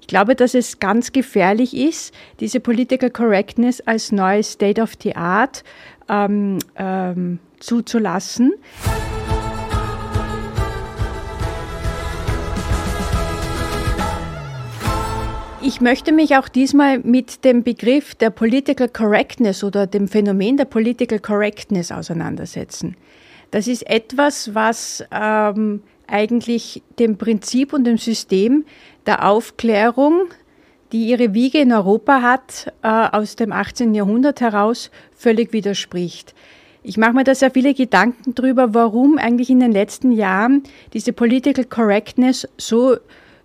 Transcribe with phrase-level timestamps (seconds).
[0.00, 5.16] Ich glaube, dass es ganz gefährlich ist, diese Political Correctness als neues State of the
[5.16, 5.64] Art
[6.08, 8.52] ähm, ähm, zuzulassen.
[15.60, 20.64] Ich möchte mich auch diesmal mit dem Begriff der Political Correctness oder dem Phänomen der
[20.64, 22.96] Political Correctness auseinandersetzen.
[23.50, 28.64] Das ist etwas, was ähm, eigentlich dem Prinzip und dem System
[29.06, 30.28] der Aufklärung,
[30.92, 33.94] die ihre Wiege in Europa hat, äh, aus dem 18.
[33.94, 36.34] Jahrhundert heraus völlig widerspricht.
[36.82, 40.62] Ich mache mir da sehr viele Gedanken darüber, warum eigentlich in den letzten Jahren
[40.94, 42.96] diese Political Correctness so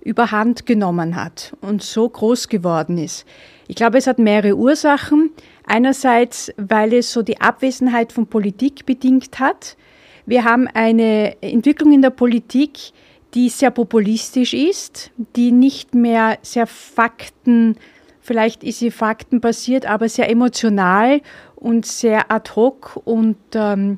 [0.02, 3.26] überhand genommen hat und so groß geworden ist.
[3.68, 5.32] Ich glaube, es hat mehrere Ursachen.
[5.66, 9.78] Einerseits, weil es so die Abwesenheit von Politik bedingt hat.
[10.26, 12.92] Wir haben eine Entwicklung in der Politik,
[13.34, 17.78] die sehr populistisch ist, die nicht mehr sehr Fakten,
[18.22, 21.22] vielleicht ist sie faktenbasiert, aber sehr emotional
[21.56, 23.98] und sehr ad hoc und ähm,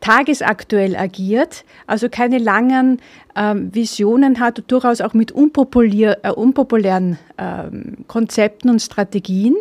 [0.00, 3.00] tagesaktuell agiert, also keine langen
[3.34, 9.56] ähm, Visionen hat, durchaus auch mit unpopulär, äh, unpopulären ähm, Konzepten und Strategien.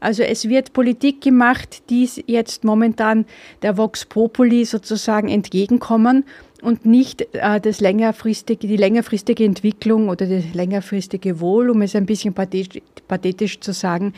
[0.00, 3.26] Also es wird Politik gemacht, die jetzt momentan
[3.62, 6.24] der Vox Populi sozusagen entgegenkommen
[6.62, 12.06] und nicht äh, das längerfristige, die längerfristige Entwicklung oder das längerfristige Wohl, um es ein
[12.06, 14.14] bisschen pathetisch, pathetisch zu sagen,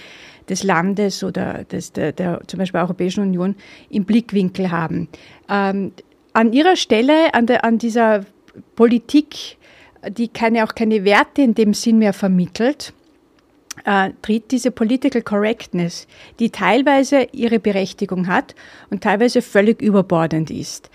[0.49, 3.55] des Landes oder des, der, der, zum Beispiel Europäischen Union
[3.91, 5.09] im Blickwinkel haben.
[5.49, 5.93] Ähm,
[6.33, 8.25] an ihrer Stelle, an, der, an dieser
[8.77, 9.59] Politik,
[10.09, 12.93] die keine, auch keine Werte in dem Sinn mehr vermittelt,
[13.85, 16.07] äh, tritt diese Political Correctness,
[16.39, 18.55] die teilweise ihre Berechtigung hat
[18.91, 20.91] und teilweise völlig überbordend ist.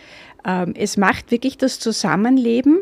[0.45, 2.79] Ähm, es macht wirklich das Zusammenleben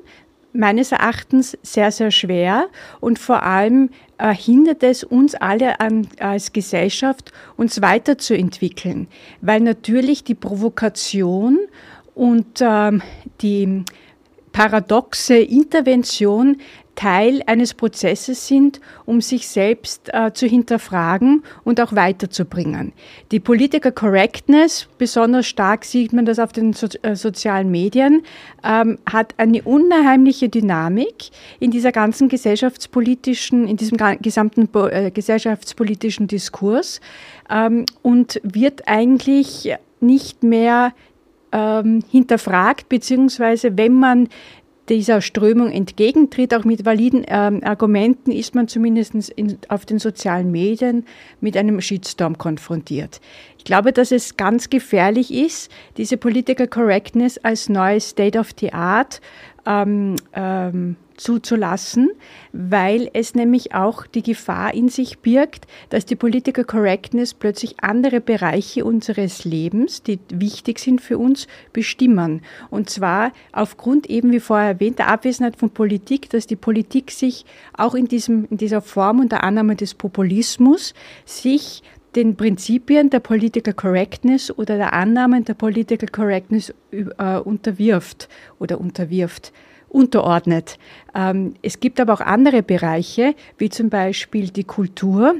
[0.54, 2.68] meines Erachtens sehr, sehr schwer
[3.00, 9.08] und vor allem äh, hindert es uns alle an, als Gesellschaft, uns weiterzuentwickeln,
[9.42, 11.60] weil natürlich die Provokation
[12.16, 13.02] und ähm,
[13.42, 13.84] die
[14.52, 16.58] paradoxe Intervention
[17.02, 22.94] Teil eines Prozesses sind, um sich selbst äh, zu hinterfragen und auch weiterzubringen.
[23.32, 28.22] Die Political Correctness, besonders stark sieht man das auf den so äh, sozialen Medien,
[28.64, 37.02] ähm, hat eine unheimliche Dynamik in dieser ganzen gesellschaftspolitischen, in diesem gesamten äh, gesellschaftspolitischen Diskurs
[37.50, 40.94] ähm, und wird eigentlich nicht mehr
[41.52, 44.30] ähm, hinterfragt, beziehungsweise wenn man
[44.92, 50.52] dieser Strömung entgegentritt, auch mit validen ähm, Argumenten, ist man zumindest in, auf den sozialen
[50.52, 51.06] Medien
[51.40, 53.22] mit einem Shitstorm konfrontiert.
[53.58, 58.74] Ich glaube, dass es ganz gefährlich ist, diese Political Correctness als neues State of the
[58.74, 59.22] Art
[59.66, 62.10] ähm, ähm, zuzulassen,
[62.52, 68.22] weil es nämlich auch die Gefahr in sich birgt, dass die Political Correctness plötzlich andere
[68.22, 72.42] Bereiche unseres Lebens, die wichtig sind für uns, bestimmen.
[72.72, 77.46] Und zwar aufgrund eben, wie vorher erwähnt, der Abwesenheit von Politik, dass die Politik sich
[77.78, 80.96] auch in, diesem, in dieser Form und der Annahme des Populismus
[81.26, 81.84] sich
[82.16, 88.28] den Prinzipien der Political Correctness oder der Annahmen der Political Correctness äh, unterwirft
[88.60, 89.54] oder unterwirft
[89.90, 90.78] unterordnet.
[91.14, 95.36] Ähm, es gibt aber auch andere Bereiche, wie zum Beispiel die Kultur,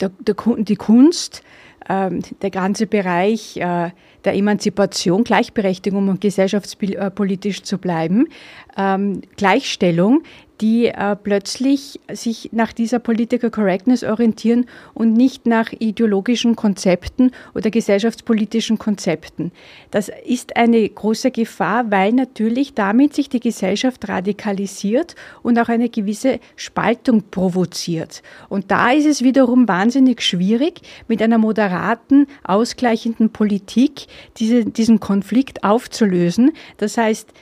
[0.00, 1.42] der, der, die Kunst,
[1.88, 3.90] ähm, der ganze Bereich äh,
[4.24, 8.28] der Emanzipation, Gleichberechtigung und gesellschaftspolitisch zu bleiben,
[8.76, 10.22] ähm, Gleichstellung,
[10.62, 17.68] die äh, plötzlich sich nach dieser Political Correctness orientieren und nicht nach ideologischen Konzepten oder
[17.70, 19.50] gesellschaftspolitischen Konzepten.
[19.90, 25.88] Das ist eine große Gefahr, weil natürlich damit sich die Gesellschaft radikalisiert und auch eine
[25.88, 28.22] gewisse Spaltung provoziert.
[28.48, 34.06] Und da ist es wiederum wahnsinnig schwierig, mit einer moderaten, ausgleichenden Politik
[34.36, 36.52] diese, diesen Konflikt aufzulösen.
[36.76, 37.32] Das heißt,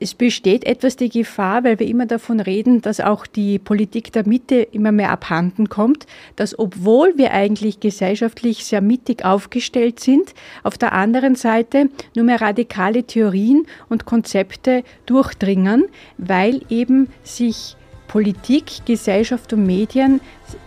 [0.00, 4.26] es besteht etwas die Gefahr, weil wir immer davon reden, dass auch die Politik der
[4.26, 10.78] Mitte immer mehr abhanden kommt, dass obwohl wir eigentlich gesellschaftlich sehr mittig aufgestellt sind, auf
[10.78, 15.84] der anderen Seite nur mehr radikale Theorien und Konzepte durchdringen,
[16.18, 17.76] weil eben sich
[18.08, 20.20] Politik, Gesellschaft und Medien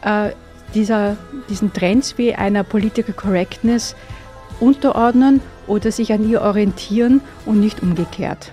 [0.04, 0.30] äh,
[0.74, 1.18] dieser,
[1.50, 3.96] diesen Trends wie einer Political Correctness
[4.60, 8.52] unterordnen oder sich an ihr orientieren und nicht umgekehrt.